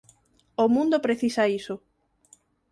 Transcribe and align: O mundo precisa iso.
O 0.63 0.65
mundo 0.75 1.03
precisa 1.05 1.43
iso. 1.59 1.75